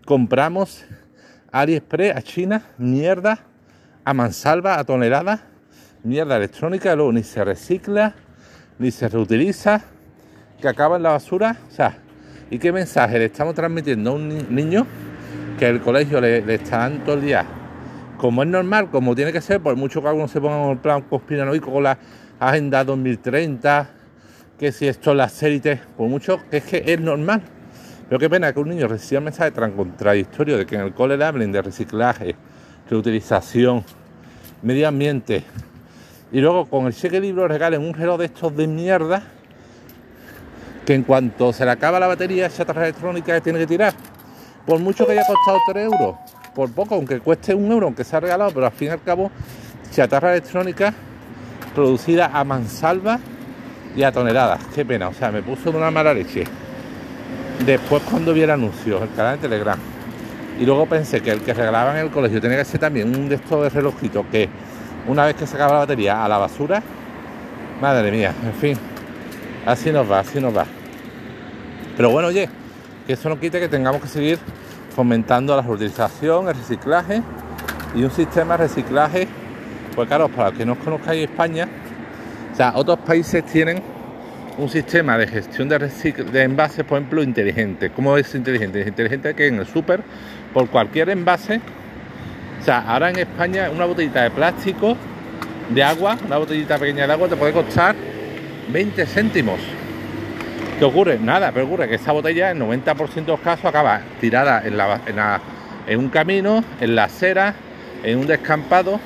compramos 0.03 0.83
AliExpress 1.53 2.17
a 2.17 2.21
China, 2.21 2.63
mierda, 2.77 3.39
a 4.03 4.13
mansalva, 4.13 4.77
a 4.77 4.83
toneladas, 4.83 5.39
mierda 6.03 6.35
electrónica, 6.35 6.93
luego 6.97 7.13
ni 7.13 7.23
se 7.23 7.45
recicla, 7.45 8.13
ni 8.79 8.91
se 8.91 9.07
reutiliza, 9.09 9.81
que 10.61 10.67
acaba 10.67 10.97
en 10.97 11.03
la 11.03 11.11
basura. 11.11 11.57
O 11.69 11.71
sea, 11.71 11.97
¿y 12.49 12.57
qué 12.57 12.71
mensaje 12.71 13.19
le 13.19 13.25
estamos 13.25 13.53
transmitiendo 13.53 14.11
a 14.11 14.13
un 14.13 14.55
niño 14.55 14.85
que 15.59 15.67
el 15.67 15.81
colegio 15.81 16.21
le, 16.21 16.53
está 16.53 16.79
dando 16.79 17.03
todo 17.03 17.15
el 17.15 17.21
día? 17.21 17.45
Como 18.17 18.43
es 18.43 18.49
normal, 18.49 18.89
como 18.89 19.15
tiene 19.15 19.33
que 19.33 19.41
ser, 19.41 19.61
por 19.61 19.75
mucho 19.75 20.01
que 20.01 20.07
algunos 20.07 20.31
se 20.31 20.39
pongan 20.39 20.61
en 20.61 20.69
el 20.71 20.77
plan 20.77 21.01
conspiranoico 21.01 21.71
con 21.71 21.83
la 21.83 21.97
Agenda 22.39 22.83
2030, 22.83 23.89
que 24.57 24.71
si 24.71 24.87
esto 24.87 25.11
es 25.11 25.17
las 25.17 25.43
élites, 25.43 25.79
por 25.97 26.07
mucho 26.07 26.39
que 26.49 26.57
es 26.57 26.63
que 26.63 26.83
es 26.85 26.99
normal. 26.99 27.41
Pero 28.07 28.19
qué 28.19 28.29
pena 28.29 28.53
que 28.53 28.59
un 28.59 28.69
niño 28.69 28.87
reciba 28.87 29.19
un 29.19 29.25
mensaje 29.25 29.51
tan 29.51 29.71
contradictorio 29.71 30.57
de 30.57 30.65
que 30.65 30.75
en 30.75 30.81
el 30.81 30.93
cole 30.93 31.17
le 31.17 31.25
hablen 31.25 31.51
de 31.51 31.61
reciclaje, 31.61 32.35
reutilización, 32.89 33.83
medio 34.61 34.87
ambiente, 34.87 35.43
y 36.33 36.41
luego 36.41 36.65
con 36.65 36.87
el 36.87 36.93
cheque 36.93 37.21
libro 37.21 37.47
regalen 37.47 37.81
un 37.81 37.93
reloj 37.93 38.17
de 38.19 38.25
estos 38.25 38.55
de 38.57 38.67
mierda 38.67 39.21
que 40.83 40.95
en 40.95 41.03
cuanto 41.03 41.53
se 41.53 41.63
le 41.63 41.71
acaba 41.71 41.99
la 41.99 42.07
batería, 42.07 42.47
esa 42.47 42.65
tarjeta 42.65 42.87
electrónica 42.87 43.39
tiene 43.39 43.59
que 43.59 43.67
tirar. 43.67 43.93
Por 44.65 44.79
mucho 44.79 45.05
que 45.05 45.13
haya 45.13 45.23
costado 45.25 45.59
3 45.71 45.85
euros, 45.85 46.15
por 46.53 46.71
poco, 46.71 46.95
aunque 46.95 47.19
cueste 47.19 47.53
un 47.53 47.71
euro, 47.71 47.85
aunque 47.85 48.03
sea 48.03 48.19
regalado, 48.19 48.51
pero 48.51 48.65
al 48.65 48.71
fin 48.71 48.89
y 48.89 48.91
al 48.91 49.01
cabo, 49.01 49.31
chatarra 49.91 50.31
electrónica 50.31 50.93
producida 51.73 52.31
a 52.33 52.43
mansalva 52.43 53.19
y 53.95 54.03
a 54.03 54.11
toneladas. 54.11 54.59
Qué 54.73 54.83
pena, 54.83 55.09
o 55.09 55.13
sea, 55.13 55.31
me 55.31 55.41
puso 55.41 55.71
de 55.71 55.77
una 55.77 55.91
mala 55.91 56.13
leche. 56.13 56.43
Después 57.65 58.01
cuando 58.09 58.33
vi 58.33 58.41
el 58.41 58.49
anuncio, 58.49 59.03
el 59.03 59.13
canal 59.13 59.35
de 59.35 59.47
Telegram, 59.47 59.79
y 60.59 60.65
luego 60.65 60.85
pensé 60.87 61.21
que 61.21 61.31
el 61.31 61.41
que 61.41 61.53
regalaban 61.53 61.97
en 61.97 62.05
el 62.05 62.11
colegio 62.11 62.41
tenía 62.41 62.57
que 62.57 62.65
ser 62.65 62.79
también 62.79 63.15
un 63.15 63.29
de 63.29 63.35
estos 63.35 63.63
de 63.63 63.69
relojitos 63.69 64.25
que 64.31 64.49
una 65.07 65.25
vez 65.25 65.35
que 65.35 65.45
se 65.45 65.55
acaba 65.55 65.73
la 65.73 65.79
batería 65.79 66.23
a 66.23 66.27
la 66.27 66.37
basura, 66.37 66.81
madre 67.81 68.11
mía, 68.11 68.33
en 68.43 68.53
fin, 68.53 68.77
así 69.65 69.91
nos 69.91 70.09
va, 70.09 70.19
así 70.19 70.39
nos 70.39 70.55
va. 70.55 70.65
Pero 71.95 72.09
bueno, 72.09 72.29
oye, 72.29 72.49
que 73.05 73.13
eso 73.13 73.29
no 73.29 73.39
quite 73.39 73.59
que 73.59 73.67
tengamos 73.67 74.01
que 74.01 74.07
seguir 74.07 74.39
fomentando 74.95 75.55
la 75.55 75.61
reutilización, 75.61 76.47
el 76.47 76.55
reciclaje 76.55 77.21
y 77.95 78.03
un 78.03 78.11
sistema 78.11 78.57
de 78.57 78.63
reciclaje, 78.63 79.27
pues 79.95 80.07
claro, 80.07 80.29
para 80.29 80.51
que 80.51 80.65
no 80.65 80.73
os 80.73 80.79
conozcáis 80.79 81.29
España, 81.29 81.67
o 82.51 82.55
sea, 82.55 82.73
otros 82.75 82.99
países 82.99 83.45
tienen 83.45 83.81
un 84.57 84.69
sistema 84.69 85.17
de 85.17 85.27
gestión 85.27 85.67
de, 85.67 85.79
de 85.79 86.43
envases, 86.43 86.85
por 86.85 86.99
ejemplo, 86.99 87.23
inteligente. 87.23 87.89
¿Cómo 87.89 88.17
es 88.17 88.33
inteligente? 88.35 88.81
Es 88.81 88.87
inteligente 88.87 89.33
que 89.33 89.47
en 89.47 89.55
el 89.55 89.65
súper, 89.65 90.03
por 90.53 90.69
cualquier 90.69 91.09
envase, 91.09 91.59
o 92.63 92.65
sea, 92.65 92.79
ahora 92.87 93.09
en 93.09 93.19
España 93.19 93.69
una 93.69 93.83
botellita 93.83 94.23
de 94.23 94.31
plástico 94.31 94.95
de 95.69 95.83
agua, 95.83 96.17
una 96.25 96.37
botellita 96.37 96.77
pequeña 96.77 97.05
de 97.05 97.11
agua 97.11 97.27
te 97.27 97.35
puede 97.35 97.51
costar 97.51 97.93
20 98.71 99.05
céntimos. 99.05 99.59
¿Qué 100.79 100.85
ocurre? 100.85 101.19
Nada, 101.19 101.51
pero 101.51 101.65
ocurre 101.65 101.89
que 101.89 101.95
esa 101.95 102.13
botella 102.13 102.51
en 102.51 102.61
90% 102.61 103.15
de 103.15 103.31
los 103.33 103.41
casos 103.41 103.65
acaba 103.65 103.99
tirada 104.21 104.63
en, 104.65 105.99
un 105.99 106.07
camino, 106.07 106.63
en 106.79 106.95
la 106.95 107.03
acera, 107.03 107.53
en 108.01 108.19
un 108.19 108.27
descampado. 108.27 108.97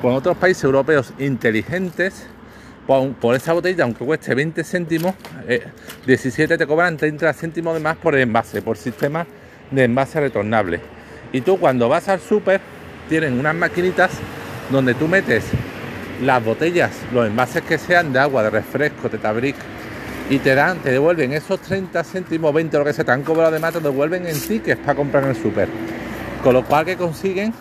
Con 0.00 0.14
otros 0.14 0.38
países 0.38 0.64
europeos 0.64 1.12
inteligentes, 1.18 2.28
por, 2.86 3.34
esa 3.34 3.52
botella, 3.52 3.84
aunque 3.84 4.06
cueste 4.06 4.34
20 4.34 4.64
céntimos, 4.64 5.14
17 6.06 6.54
eh, 6.54 6.56
te 6.56 6.66
cobran 6.66 6.96
30 6.96 7.30
céntimos 7.34 7.74
de 7.74 7.80
más 7.80 7.98
por 7.98 8.14
el 8.14 8.22
envase, 8.22 8.62
por 8.62 8.78
sistema 8.78 9.26
de 9.70 9.84
envase 9.84 10.18
retornable. 10.18 10.80
Y 11.32 11.40
tú 11.42 11.58
cuando 11.58 11.88
vas 11.88 12.08
al 12.08 12.20
súper, 12.20 12.60
tienen 13.08 13.38
unas 13.38 13.54
maquinitas 13.54 14.10
donde 14.70 14.94
tú 14.94 15.08
metes 15.08 15.44
las 16.22 16.44
botellas, 16.44 16.90
los 17.12 17.26
envases 17.26 17.62
que 17.62 17.78
sean 17.78 18.12
de 18.12 18.18
agua, 18.18 18.42
de 18.42 18.50
refresco, 18.50 19.08
de 19.08 19.18
tabric, 19.18 19.56
y 20.28 20.38
te 20.38 20.54
dan, 20.54 20.78
te 20.78 20.90
devuelven 20.92 21.32
esos 21.32 21.60
30 21.60 22.04
céntimos, 22.04 22.54
20, 22.54 22.78
lo 22.78 22.84
que 22.84 22.92
se 22.92 23.04
te 23.04 23.10
han 23.10 23.22
cobrado 23.22 23.50
de 23.50 23.58
más, 23.58 23.72
te 23.72 23.80
devuelven 23.80 24.26
en 24.26 24.40
tickets 24.40 24.80
para 24.80 24.94
comprar 24.94 25.24
en 25.24 25.30
el 25.30 25.36
súper. 25.36 25.68
Con 26.42 26.54
lo 26.54 26.64
cual 26.64 26.84
que 26.84 26.96
consiguen 26.96 27.52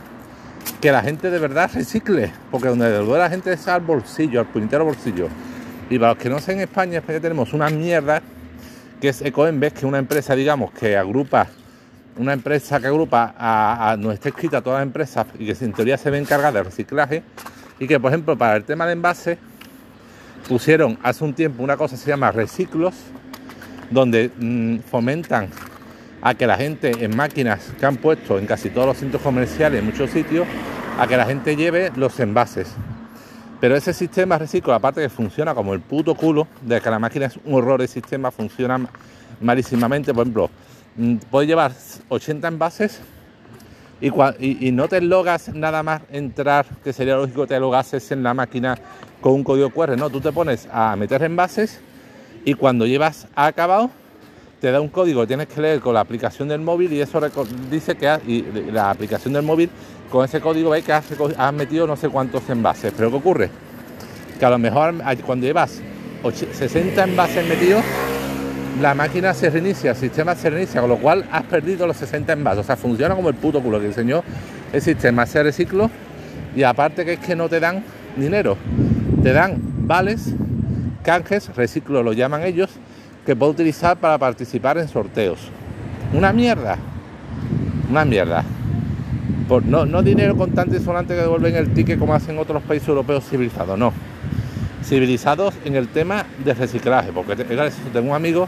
que 0.79 0.91
la 0.91 1.01
gente 1.01 1.31
de 1.31 1.39
verdad 1.39 1.71
recicle, 1.73 2.31
porque 2.51 2.67
donde 2.67 2.91
devuelve 2.91 3.17
la 3.17 3.29
gente 3.29 3.53
es 3.53 3.67
al 3.67 3.81
bolsillo, 3.81 4.39
al 4.39 4.47
puñetero 4.47 4.85
bolsillo. 4.85 5.27
Y 5.89 5.97
para 5.97 6.13
los 6.13 6.21
que 6.21 6.29
no 6.29 6.39
sé 6.39 6.53
en 6.53 6.61
España, 6.61 6.99
España 6.99 7.19
tenemos 7.19 7.53
una 7.53 7.69
mierda 7.69 8.21
que 9.01 9.09
es 9.09 9.21
Ecoembes, 9.21 9.73
que 9.73 9.79
es 9.79 9.85
una 9.85 9.97
empresa, 9.97 10.35
digamos, 10.35 10.71
que 10.71 10.95
agrupa, 10.95 11.47
una 12.17 12.33
empresa 12.33 12.79
que 12.79 12.87
agrupa 12.87 13.33
a, 13.37 13.91
a 13.91 13.97
no 13.97 14.11
está 14.11 14.29
escrita 14.29 14.61
todas 14.61 14.79
las 14.79 14.87
empresas 14.87 15.25
y 15.37 15.45
que 15.45 15.65
en 15.65 15.73
teoría 15.73 15.97
se 15.97 16.09
ve 16.09 16.17
encargada 16.17 16.53
de 16.53 16.63
reciclaje, 16.63 17.23
y 17.79 17.87
que 17.87 17.99
por 17.99 18.11
ejemplo 18.11 18.37
para 18.37 18.55
el 18.55 18.63
tema 18.63 18.85
de 18.85 18.93
envases 18.93 19.37
pusieron 20.47 20.97
hace 21.03 21.23
un 21.23 21.33
tiempo 21.33 21.63
una 21.63 21.77
cosa 21.77 21.95
que 21.95 22.01
se 22.01 22.09
llama 22.09 22.31
reciclos, 22.31 22.95
donde 23.89 24.31
mm, 24.37 24.79
fomentan 24.79 25.49
a 26.21 26.33
que 26.33 26.45
la 26.45 26.57
gente 26.57 26.91
en 27.03 27.15
máquinas 27.15 27.71
que 27.79 27.85
han 27.85 27.97
puesto 27.97 28.37
en 28.37 28.45
casi 28.45 28.69
todos 28.69 28.87
los 28.87 28.97
centros 28.97 29.21
comerciales, 29.21 29.79
en 29.79 29.85
muchos 29.85 30.09
sitios, 30.09 30.45
a 30.99 31.07
que 31.07 31.15
la 31.15 31.25
gente 31.25 31.55
lleve 31.55 31.91
los 31.95 32.19
envases. 32.19 32.67
Pero 33.61 33.75
ese 33.75 33.93
sistema 33.93 34.37
reciclo, 34.37 34.73
aparte 34.73 35.01
que 35.01 35.09
funciona 35.09 35.53
como 35.53 35.73
el 35.73 35.81
puto 35.81 36.15
culo, 36.15 36.47
de 36.61 36.79
que 36.81 36.89
la 36.89 36.99
máquina 36.99 37.25
es 37.25 37.39
un 37.43 37.55
horror, 37.55 37.81
el 37.81 37.87
sistema 37.87 38.31
funciona 38.31 38.79
malísimamente, 39.41 40.13
por 40.13 40.23
ejemplo, 40.23 40.49
puedes 41.29 41.47
llevar 41.47 41.71
80 42.09 42.47
envases 42.47 43.01
y, 44.01 44.71
no 44.71 44.87
te 44.87 45.01
logas 45.01 45.49
nada 45.53 45.83
más 45.83 46.01
entrar, 46.11 46.65
que 46.83 46.93
sería 46.93 47.15
lógico 47.15 47.41
que 47.41 47.55
te 47.55 47.59
logases 47.59 48.11
en 48.11 48.23
la 48.23 48.33
máquina 48.33 48.77
con 49.21 49.33
un 49.33 49.43
código 49.43 49.69
QR, 49.69 49.97
no, 49.97 50.09
tú 50.09 50.21
te 50.21 50.31
pones 50.31 50.67
a 50.71 50.95
meter 50.95 51.23
envases 51.23 51.81
y 52.45 52.53
cuando 52.53 52.85
llevas 52.85 53.27
acabado 53.35 53.89
te 54.61 54.71
da 54.71 54.81
un 54.81 54.89
código 54.89 55.21
que 55.21 55.27
tienes 55.27 55.47
que 55.47 55.61
leer 55.61 55.79
con 55.79 55.93
la 55.93 56.01
aplicación 56.01 56.47
del 56.47 56.61
móvil 56.61 56.91
y 56.93 57.01
eso 57.01 57.19
dice 57.69 57.95
que 57.95 58.17
la 58.71 58.89
aplicación 58.89 59.33
del 59.33 59.43
móvil 59.43 59.69
con 60.09 60.25
ese 60.25 60.41
código 60.41 60.71
ve 60.71 60.81
que 60.81 60.91
has, 60.91 61.05
metido 61.53 61.87
no 61.87 61.95
sé 61.95 62.09
cuántos 62.09 62.49
envases. 62.49 62.93
Pero 62.95 63.09
¿qué 63.09 63.15
ocurre? 63.15 63.49
Que 64.37 64.45
a 64.45 64.49
lo 64.49 64.57
mejor 64.57 64.95
cuando 65.25 65.45
llevas 65.45 65.81
60 66.23 67.03
envases 67.03 67.47
metidos 67.47 67.83
la 68.81 68.93
máquina 68.93 69.33
se 69.33 69.49
reinicia, 69.49 69.91
el 69.91 69.97
sistema 69.97 70.35
se 70.35 70.49
reinicia, 70.49 70.81
con 70.81 70.89
lo 70.89 70.97
cual 70.97 71.25
has 71.31 71.43
perdido 71.43 71.85
los 71.85 71.97
60 71.97 72.31
envases. 72.33 72.59
O 72.61 72.63
sea, 72.63 72.77
funciona 72.77 73.15
como 73.15 73.29
el 73.29 73.35
puto 73.35 73.61
culo 73.61 73.79
que 73.79 73.87
diseñó 73.87 74.23
el 74.71 74.81
sistema, 74.81 75.25
se 75.25 75.43
reciclo 75.43 75.89
y 76.55 76.63
aparte 76.63 77.05
que 77.05 77.13
es 77.13 77.19
que 77.19 77.35
no 77.35 77.49
te 77.49 77.59
dan 77.59 77.83
dinero, 78.15 78.57
te 79.21 79.33
dan 79.33 79.57
vales, 79.87 80.33
canjes, 81.03 81.55
reciclo 81.55 82.03
lo 82.03 82.13
llaman 82.13 82.43
ellos, 82.43 82.69
que 83.25 83.35
puedes 83.35 83.55
utilizar 83.55 83.97
para 83.97 84.17
participar 84.17 84.77
en 84.77 84.87
sorteos. 84.87 85.39
Una 86.13 86.33
mierda, 86.33 86.77
una 87.89 88.05
mierda. 88.05 88.43
Por, 89.47 89.65
no, 89.65 89.85
no 89.85 90.03
dinero 90.03 90.37
contante 90.37 90.77
y 90.77 90.79
sonante 90.79 91.15
que 91.15 91.21
devuelven 91.21 91.55
el 91.55 91.73
ticket 91.73 91.99
como 91.99 92.13
hacen 92.13 92.37
otros 92.37 92.61
países 92.63 92.87
europeos 92.87 93.27
civilizados, 93.27 93.77
no. 93.77 93.93
Civilizados 94.89 95.53
en 95.65 95.75
el 95.75 95.87
tema 95.89 96.25
de 96.43 96.51
reciclaje, 96.55 97.11
porque 97.13 97.35
tengo 97.35 98.09
un 98.09 98.15
amigo 98.15 98.47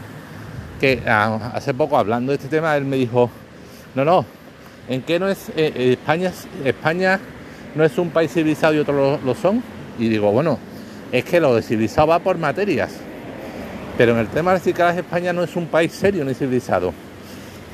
que 0.80 1.00
hace 1.06 1.72
poco 1.72 1.96
hablando 1.96 2.32
de 2.32 2.36
este 2.36 2.48
tema, 2.48 2.76
él 2.76 2.84
me 2.84 2.96
dijo, 2.96 3.30
no, 3.94 4.04
no, 4.04 4.26
¿en 4.88 5.02
qué 5.02 5.20
no 5.20 5.28
es 5.28 5.50
eh, 5.50 5.72
eh, 5.72 5.92
España? 5.92 6.32
España 6.64 7.20
no 7.76 7.84
es 7.84 7.96
un 7.96 8.10
país 8.10 8.32
civilizado 8.32 8.74
y 8.74 8.78
otros 8.78 9.22
lo, 9.22 9.34
son. 9.36 9.62
Y 10.00 10.08
digo, 10.08 10.32
bueno, 10.32 10.58
es 11.12 11.24
que 11.24 11.38
lo 11.38 11.54
de 11.54 11.62
civilizado 11.62 12.08
va 12.08 12.18
por 12.18 12.36
materias. 12.38 12.90
Pero 13.96 14.10
en 14.14 14.18
el 14.18 14.26
tema 14.26 14.50
de 14.50 14.58
reciclaje 14.58 14.98
España 14.98 15.32
no 15.32 15.44
es 15.44 15.54
un 15.54 15.66
país 15.66 15.92
serio 15.92 16.24
ni 16.24 16.34
civilizado. 16.34 16.92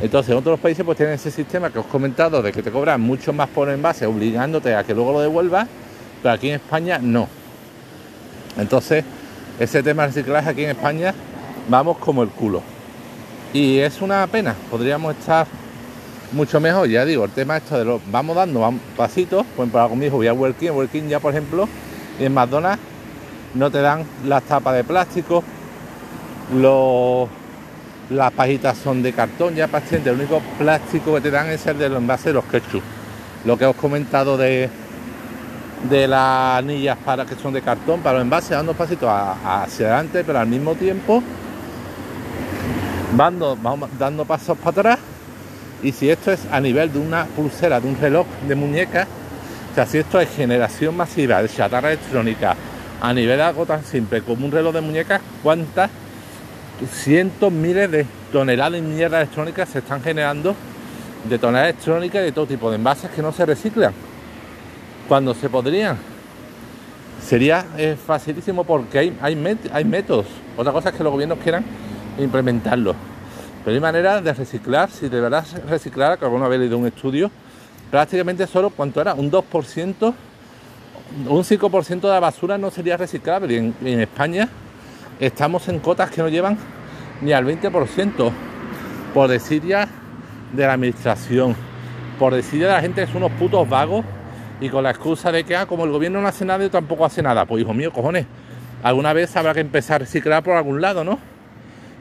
Entonces, 0.02 0.32
en 0.32 0.36
otros 0.36 0.60
países 0.60 0.84
pues 0.84 0.98
tienen 0.98 1.14
ese 1.14 1.30
sistema 1.30 1.70
que 1.70 1.78
os 1.78 1.86
he 1.86 1.88
comentado 1.88 2.42
de 2.42 2.52
que 2.52 2.62
te 2.62 2.70
cobran 2.70 3.00
mucho 3.00 3.32
más 3.32 3.48
por 3.48 3.70
envase, 3.70 4.04
obligándote 4.04 4.74
a 4.74 4.84
que 4.84 4.94
luego 4.94 5.12
lo 5.12 5.20
devuelvas, 5.22 5.66
pero 6.22 6.34
aquí 6.34 6.50
en 6.50 6.56
España 6.56 6.98
no. 7.00 7.37
Entonces, 8.56 9.04
ese 9.58 9.82
tema 9.82 10.02
de 10.02 10.08
reciclaje 10.08 10.50
aquí 10.50 10.64
en 10.64 10.70
España 10.70 11.14
vamos 11.68 11.98
como 11.98 12.22
el 12.22 12.28
culo. 12.28 12.62
Y 13.52 13.78
es 13.78 14.00
una 14.00 14.26
pena, 14.26 14.54
podríamos 14.70 15.16
estar 15.16 15.46
mucho 16.32 16.60
mejor, 16.60 16.88
ya 16.88 17.04
digo, 17.04 17.24
el 17.24 17.30
tema 17.30 17.56
esto 17.56 17.78
de 17.78 17.84
los 17.84 18.00
vamos 18.10 18.36
dando 18.36 18.60
vamos, 18.60 18.80
pasitos, 18.96 19.46
pues 19.56 19.70
para 19.70 19.88
conmigo 19.88 20.18
voy 20.18 20.26
a 20.26 20.34
Working, 20.34 20.70
Working 20.70 21.08
ya 21.08 21.20
por 21.20 21.32
ejemplo, 21.32 21.66
y 22.20 22.24
en 22.24 22.34
McDonald's 22.34 22.82
no 23.54 23.70
te 23.70 23.80
dan 23.80 24.04
las 24.26 24.42
tapas 24.42 24.74
de 24.74 24.84
plástico, 24.84 25.42
los, 26.54 27.28
las 28.10 28.32
pajitas 28.32 28.76
son 28.76 29.02
de 29.02 29.12
cartón, 29.12 29.54
ya 29.54 29.68
paciente, 29.68 30.10
el 30.10 30.16
único 30.16 30.42
plástico 30.58 31.14
que 31.14 31.22
te 31.22 31.30
dan 31.30 31.48
es 31.48 31.66
el 31.66 31.78
de 31.78 31.88
los 31.88 31.98
envases 31.98 32.26
de 32.26 32.32
los 32.34 32.44
ketchup. 32.44 32.82
Lo 33.44 33.56
que 33.56 33.64
os 33.64 33.74
he 33.74 33.78
comentado 33.78 34.36
de, 34.36 34.68
de 35.84 36.08
las 36.08 36.58
anillas 36.58 36.98
para 37.04 37.24
que 37.24 37.34
son 37.36 37.52
de 37.52 37.62
cartón, 37.62 38.00
para 38.00 38.14
los 38.18 38.22
envases, 38.22 38.50
dando 38.50 38.74
pasitos 38.74 39.08
hacia 39.10 39.86
adelante, 39.86 40.24
pero 40.24 40.38
al 40.38 40.46
mismo 40.46 40.74
tiempo 40.74 41.22
vamos 43.12 43.88
dando 43.98 44.24
pasos 44.24 44.58
para 44.58 44.70
atrás 44.70 44.98
y 45.82 45.92
si 45.92 46.10
esto 46.10 46.32
es 46.32 46.40
a 46.50 46.60
nivel 46.60 46.92
de 46.92 46.98
una 46.98 47.24
pulsera, 47.24 47.80
de 47.80 47.88
un 47.88 47.98
reloj 48.00 48.26
de 48.46 48.54
muñeca, 48.54 49.06
o 49.70 49.74
sea, 49.74 49.86
si 49.86 49.98
esto 49.98 50.20
es 50.20 50.28
generación 50.30 50.96
masiva 50.96 51.40
de 51.40 51.48
chatarra 51.48 51.92
electrónica 51.92 52.56
a 53.00 53.14
nivel 53.14 53.36
de 53.36 53.44
algo 53.44 53.64
tan 53.64 53.84
simple 53.84 54.22
como 54.22 54.46
un 54.46 54.52
reloj 54.52 54.74
de 54.74 54.80
muñeca, 54.80 55.20
¿cuántas 55.42 55.90
cientos, 56.92 57.52
miles 57.52 57.90
de 57.90 58.06
toneladas 58.32 58.72
de 58.72 58.82
mierda 58.82 59.18
electrónica 59.18 59.66
se 59.66 59.78
están 59.78 60.02
generando 60.02 60.54
de 61.28 61.38
toneladas 61.38 61.70
electrónicas 61.70 62.22
y 62.22 62.24
de 62.24 62.32
todo 62.32 62.46
tipo 62.46 62.70
de 62.70 62.76
envases 62.76 63.10
que 63.10 63.22
no 63.22 63.32
se 63.32 63.46
reciclan? 63.46 64.07
Cuando 65.08 65.32
se 65.32 65.48
podrían. 65.48 65.96
Sería 67.24 67.64
eh, 67.76 67.96
facilísimo 67.96 68.62
porque 68.64 68.98
hay, 69.20 69.84
métodos. 69.84 70.26
Otra 70.56 70.72
cosa 70.72 70.90
es 70.90 70.94
que 70.94 71.02
los 71.02 71.12
gobiernos 71.12 71.38
quieran 71.38 71.64
implementarlo. 72.18 72.94
Pero 73.64 73.74
hay 73.74 73.80
manera 73.80 74.20
de 74.20 74.32
reciclar, 74.32 74.90
si 74.90 75.08
de 75.08 75.20
verdad 75.20 75.44
reciclar, 75.68 76.18
que 76.18 76.26
alguna 76.26 76.46
vez 76.46 76.60
leído 76.60 76.78
un 76.78 76.86
estudio, 76.86 77.30
prácticamente 77.90 78.46
solo, 78.46 78.70
¿cuánto 78.70 79.00
era? 79.00 79.14
Un 79.14 79.30
2%, 79.30 80.14
un 81.28 81.44
5% 81.44 82.00
de 82.00 82.08
la 82.08 82.20
basura 82.20 82.56
no 82.56 82.70
sería 82.70 82.96
reciclable. 82.96 83.54
Y 83.54 83.56
en, 83.90 84.00
España 84.00 84.48
estamos 85.18 85.68
en 85.68 85.80
cotas 85.80 86.10
que 86.10 86.22
no 86.22 86.28
llevan 86.28 86.56
ni 87.20 87.32
al 87.32 87.44
20%, 87.44 88.30
por 89.12 89.28
decir 89.28 89.64
ya 89.66 89.88
de 90.52 90.66
la 90.66 90.74
administración, 90.74 91.56
por 92.18 92.34
decir 92.34 92.60
ya 92.60 92.68
de 92.68 92.72
la 92.74 92.80
gente 92.80 93.00
que 93.00 93.06
son 93.08 93.22
unos 93.22 93.32
putos 93.32 93.68
vagos 93.68 94.04
y 94.60 94.68
con 94.68 94.82
la 94.82 94.90
excusa 94.90 95.30
de 95.30 95.44
que, 95.44 95.56
ah, 95.56 95.66
como 95.66 95.84
el 95.84 95.90
gobierno 95.90 96.20
no 96.20 96.28
hace 96.28 96.44
nada, 96.44 96.64
yo 96.64 96.70
tampoco 96.70 97.04
hace 97.04 97.22
nada. 97.22 97.46
Pues 97.46 97.62
hijo 97.62 97.74
mío, 97.74 97.92
cojones, 97.92 98.26
alguna 98.82 99.12
vez 99.12 99.36
habrá 99.36 99.54
que 99.54 99.60
empezar 99.60 99.96
a 99.96 99.98
reciclar 100.00 100.42
por 100.42 100.56
algún 100.56 100.80
lado, 100.80 101.04
¿no? 101.04 101.18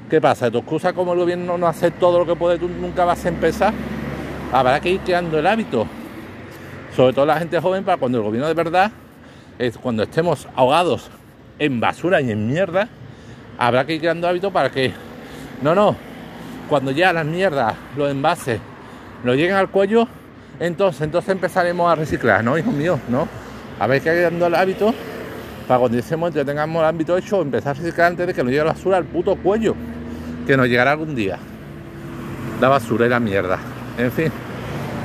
¿Qué 0.09 0.21
pasa? 0.21 0.49
¿Tu 0.49 0.57
excusa 0.59 0.93
como 0.93 1.13
el 1.13 1.19
gobierno 1.19 1.57
no 1.57 1.67
hace 1.67 1.91
todo 1.91 2.19
lo 2.19 2.25
que 2.25 2.35
puede, 2.35 2.57
tú 2.57 2.67
nunca 2.69 3.05
vas 3.05 3.25
a 3.25 3.29
empezar? 3.29 3.73
Habrá 4.51 4.79
que 4.79 4.89
ir 4.89 5.01
creando 5.01 5.37
el 5.37 5.45
hábito. 5.45 5.85
Sobre 6.95 7.13
todo 7.13 7.25
la 7.25 7.37
gente 7.37 7.59
joven, 7.59 7.83
para 7.83 7.97
cuando 7.97 8.17
el 8.17 8.23
gobierno 8.23 8.47
de 8.47 8.53
verdad, 8.53 8.91
es 9.59 9.77
cuando 9.77 10.03
estemos 10.03 10.47
ahogados 10.55 11.09
en 11.59 11.79
basura 11.79 12.21
y 12.21 12.31
en 12.31 12.47
mierda, 12.47 12.87
habrá 13.57 13.85
que 13.85 13.95
ir 13.95 13.99
creando 13.99 14.27
hábito 14.27 14.51
para 14.51 14.71
que, 14.71 14.93
no, 15.61 15.75
no, 15.75 15.95
cuando 16.69 16.91
ya 16.91 17.13
las 17.13 17.25
mierdas, 17.25 17.75
los 17.95 18.09
envases, 18.09 18.59
nos 19.23 19.35
lleguen 19.35 19.55
al 19.55 19.69
cuello, 19.69 20.07
entonces, 20.59 21.01
entonces 21.01 21.29
empezaremos 21.29 21.91
a 21.91 21.95
reciclar, 21.95 22.43
¿no, 22.43 22.57
hijo 22.57 22.71
mío? 22.71 22.99
¿No? 23.09 23.27
Habrá 23.79 23.99
que 23.99 24.09
ir 24.09 24.15
creando 24.15 24.47
el 24.47 24.55
hábito 24.55 24.93
para 25.67 25.79
cuando 25.79 25.97
ese 25.97 26.15
momento 26.15 26.43
tengamos 26.45 26.81
el 26.81 26.87
ámbito 26.87 27.17
hecho, 27.17 27.41
empezar 27.41 27.75
a 27.75 27.79
reciclar 27.79 28.07
antes 28.07 28.27
de 28.27 28.33
que 28.33 28.43
nos 28.43 28.51
llegue 28.51 28.63
la 28.63 28.73
basura 28.73 28.97
al 28.97 29.05
puto 29.05 29.35
cuello 29.35 29.75
que 30.47 30.55
nos 30.55 30.67
llegará 30.67 30.91
algún 30.91 31.13
día. 31.13 31.37
La 32.61 32.69
basura 32.69 33.05
y 33.05 33.09
la 33.09 33.19
mierda. 33.19 33.59
En 33.97 34.11
fin. 34.11 34.31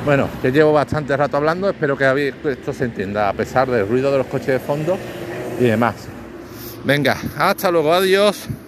Bueno, 0.04 0.28
que 0.40 0.50
llevo 0.50 0.72
bastante 0.72 1.16
rato 1.16 1.36
hablando, 1.36 1.68
espero 1.68 1.96
que 1.96 2.32
esto 2.44 2.72
se 2.72 2.84
entienda, 2.84 3.28
a 3.28 3.32
pesar 3.32 3.70
del 3.70 3.86
ruido 3.86 4.10
de 4.10 4.18
los 4.18 4.26
coches 4.26 4.48
de 4.48 4.58
fondo 4.58 4.96
y 5.60 5.64
demás. 5.64 5.94
Venga, 6.84 7.16
hasta 7.36 7.70
luego, 7.70 7.92
adiós. 7.92 8.48